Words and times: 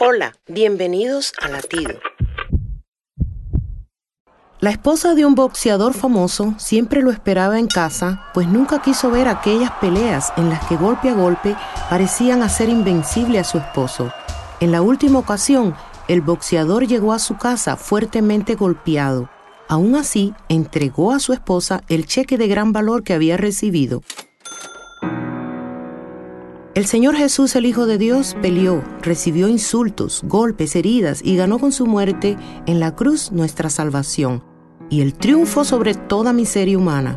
Hola, 0.00 0.34
bienvenidos 0.48 1.32
a 1.40 1.48
Latido. 1.48 2.00
La 4.58 4.70
esposa 4.70 5.14
de 5.14 5.24
un 5.24 5.36
boxeador 5.36 5.94
famoso 5.94 6.56
siempre 6.58 7.00
lo 7.00 7.12
esperaba 7.12 7.60
en 7.60 7.68
casa, 7.68 8.24
pues 8.34 8.48
nunca 8.48 8.82
quiso 8.82 9.12
ver 9.12 9.28
aquellas 9.28 9.70
peleas 9.80 10.32
en 10.36 10.50
las 10.50 10.66
que 10.66 10.76
golpe 10.76 11.10
a 11.10 11.14
golpe 11.14 11.54
parecían 11.88 12.42
hacer 12.42 12.70
invencible 12.70 13.38
a 13.38 13.44
su 13.44 13.58
esposo. 13.58 14.12
En 14.58 14.72
la 14.72 14.82
última 14.82 15.20
ocasión, 15.20 15.76
el 16.08 16.22
boxeador 16.22 16.88
llegó 16.88 17.12
a 17.12 17.20
su 17.20 17.36
casa 17.36 17.76
fuertemente 17.76 18.56
golpeado. 18.56 19.30
Aún 19.68 19.94
así, 19.94 20.34
entregó 20.48 21.12
a 21.12 21.20
su 21.20 21.32
esposa 21.32 21.82
el 21.88 22.06
cheque 22.06 22.36
de 22.36 22.48
gran 22.48 22.72
valor 22.72 23.04
que 23.04 23.14
había 23.14 23.36
recibido. 23.36 24.02
El 26.74 26.86
Señor 26.86 27.14
Jesús, 27.14 27.54
el 27.54 27.66
Hijo 27.66 27.86
de 27.86 27.98
Dios, 27.98 28.36
peleó, 28.42 28.82
recibió 29.00 29.46
insultos, 29.46 30.22
golpes, 30.24 30.74
heridas 30.74 31.20
y 31.22 31.36
ganó 31.36 31.60
con 31.60 31.70
su 31.70 31.86
muerte 31.86 32.36
en 32.66 32.80
la 32.80 32.96
cruz 32.96 33.30
nuestra 33.30 33.70
salvación 33.70 34.42
y 34.90 35.00
el 35.00 35.14
triunfo 35.14 35.64
sobre 35.64 35.94
toda 35.94 36.32
miseria 36.32 36.76
humana. 36.76 37.16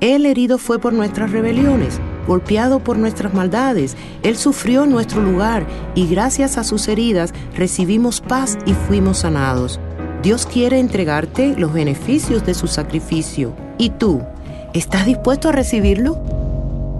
Él 0.00 0.26
herido 0.26 0.58
fue 0.58 0.80
por 0.80 0.92
nuestras 0.92 1.30
rebeliones, 1.30 2.00
golpeado 2.26 2.80
por 2.82 2.98
nuestras 2.98 3.32
maldades. 3.32 3.96
Él 4.24 4.36
sufrió 4.36 4.82
en 4.82 4.90
nuestro 4.90 5.22
lugar 5.22 5.64
y 5.94 6.08
gracias 6.08 6.58
a 6.58 6.64
sus 6.64 6.88
heridas 6.88 7.32
recibimos 7.54 8.20
paz 8.20 8.58
y 8.66 8.72
fuimos 8.72 9.18
sanados. 9.18 9.78
Dios 10.24 10.46
quiere 10.46 10.80
entregarte 10.80 11.54
los 11.56 11.72
beneficios 11.72 12.44
de 12.44 12.54
su 12.54 12.66
sacrificio. 12.66 13.54
¿Y 13.78 13.90
tú? 13.90 14.20
¿Estás 14.74 15.06
dispuesto 15.06 15.50
a 15.50 15.52
recibirlo? 15.52 16.35